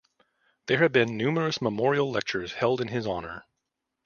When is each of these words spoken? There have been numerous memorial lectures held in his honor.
There 0.65 0.79
have 0.79 0.91
been 0.91 1.15
numerous 1.15 1.61
memorial 1.61 2.09
lectures 2.09 2.53
held 2.53 2.81
in 2.81 2.87
his 2.87 3.05
honor. 3.05 3.45